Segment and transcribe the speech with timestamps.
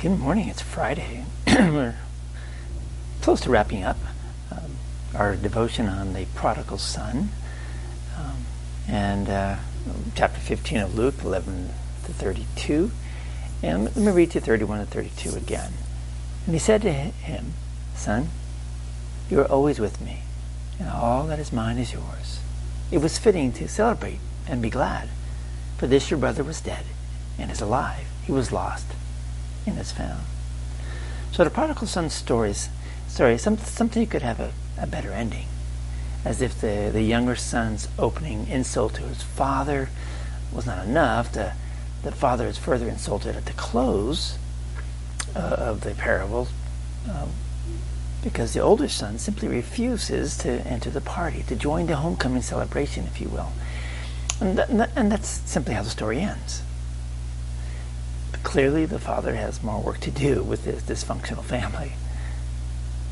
[0.00, 0.48] Good morning.
[0.48, 1.26] It's Friday.
[1.46, 1.94] We're
[3.20, 3.98] close to wrapping up
[4.50, 4.76] um,
[5.14, 7.28] our devotion on the prodigal son.
[8.16, 8.46] Um,
[8.88, 9.56] and uh,
[10.14, 11.68] chapter 15 of Luke, 11
[12.06, 12.90] to 32.
[13.62, 15.74] And let me read to 31 to 32 again.
[16.46, 17.52] And he said to him,
[17.94, 18.30] Son,
[19.28, 20.22] you are always with me,
[20.78, 22.40] and all that is mine is yours.
[22.90, 25.10] It was fitting to celebrate and be glad,
[25.76, 26.86] for this your brother was dead
[27.38, 28.06] and is alive.
[28.24, 28.86] He was lost
[29.78, 30.22] is found.
[31.32, 32.68] So the prodigal son stories,
[33.08, 35.46] story, some, something could have a, a better ending,
[36.24, 39.88] as if the, the younger son's opening insult to his father
[40.52, 41.32] was not enough.
[41.32, 41.52] The,
[42.02, 44.38] the father is further insulted at the close
[45.36, 46.48] uh, of the parable
[47.08, 47.26] uh,
[48.22, 53.04] because the older son simply refuses to enter the party, to join the homecoming celebration,
[53.04, 53.52] if you will.
[54.40, 56.62] And, th- and that's simply how the story ends.
[58.42, 61.92] Clearly, the father has more work to do with his dysfunctional family.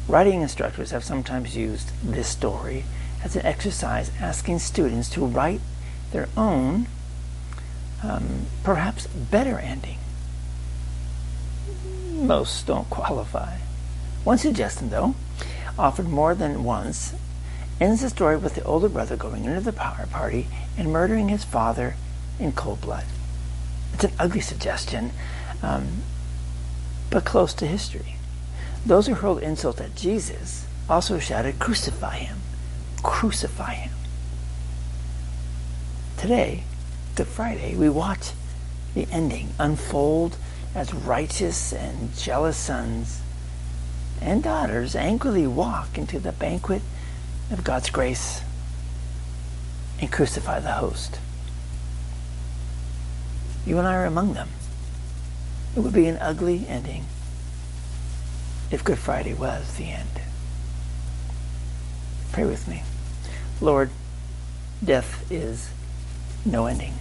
[0.08, 2.84] Writing instructors have sometimes used this story
[3.22, 5.60] as an exercise asking students to write
[6.12, 6.86] their own,
[8.02, 9.98] um, perhaps better ending.
[12.10, 13.58] Most don't qualify.
[14.24, 15.14] One suggestion, though,
[15.78, 17.12] offered more than once,
[17.80, 21.44] ends the story with the older brother going into the power party and murdering his
[21.44, 21.94] father
[22.40, 23.04] in cold blood.
[23.94, 25.12] It's an ugly suggestion,
[25.62, 26.02] um,
[27.10, 28.16] but close to history.
[28.86, 32.38] Those who hurled insult at Jesus also shouted, Crucify him!
[33.02, 33.92] Crucify him!
[36.16, 36.64] Today,
[37.18, 38.30] Good Friday, we watch
[38.94, 40.36] the ending unfold
[40.74, 43.20] as righteous and jealous sons
[44.20, 46.82] and daughters angrily walk into the banquet
[47.50, 48.42] of God's grace
[50.00, 51.18] and crucify the host.
[53.68, 54.48] You and I are among them.
[55.76, 57.04] It would be an ugly ending
[58.70, 60.22] if Good Friday was the end.
[62.32, 62.82] Pray with me.
[63.60, 63.90] Lord,
[64.82, 65.68] death is
[66.46, 66.94] no ending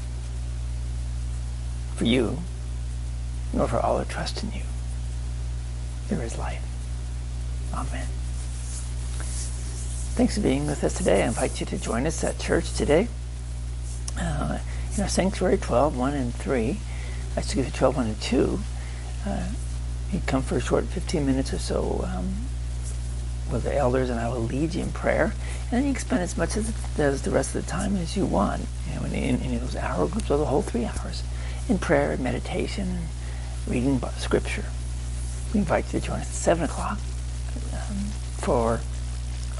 [1.95, 2.39] for you,
[3.53, 4.63] nor for all who trust in you.
[6.09, 6.65] There is life.
[7.73, 8.07] Amen.
[10.17, 11.23] Thanks for being with us today.
[11.23, 13.07] I invite you to join us at church today
[14.19, 14.59] uh,
[14.97, 16.77] in our Sanctuary 12, 1 and 3.
[17.35, 18.59] Excuse me, 12, 1 and 2.
[19.25, 19.47] Uh,
[20.11, 22.33] you come for a short 15 minutes or so um,
[23.51, 25.33] with the elders, and I will lead you in prayer.
[25.69, 28.15] And then you can spend as much as, as the rest of the time as
[28.17, 31.23] you want, you know, in, any of those hour groups or the whole three hours
[31.69, 33.07] in prayer and meditation and
[33.67, 34.65] reading scripture.
[35.53, 36.97] We invite you to join us at 7 o'clock
[37.73, 37.97] um,
[38.37, 38.79] for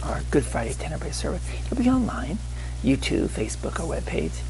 [0.03, 1.47] our Good Friday Tenebrae service.
[1.65, 2.39] It'll be online,
[2.83, 4.41] YouTube, Facebook, our webpage,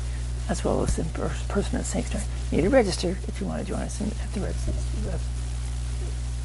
[0.50, 1.04] as well as the
[1.50, 2.26] person at Sanctuary.
[2.52, 5.18] You need to register if you want to join us in, at the uh,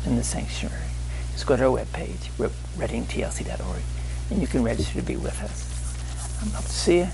[0.04, 0.76] in the sanctuary.
[1.32, 2.30] Just go to our webpage,
[2.76, 3.82] readingtlc.org,
[4.30, 6.42] and you can register to be with us.
[6.42, 7.08] I'm hope to see you.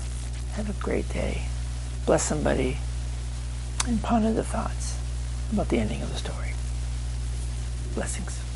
[0.53, 1.43] Have a great day.
[2.05, 2.77] Bless somebody
[3.87, 4.97] and ponder the thoughts
[5.53, 6.53] about the ending of the story.
[7.93, 8.48] Blessings.